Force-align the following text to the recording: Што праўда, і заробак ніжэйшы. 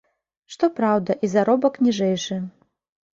Што 0.53 0.69
праўда, 0.79 1.15
і 1.27 1.29
заробак 1.33 1.77
ніжэйшы. 1.89 2.39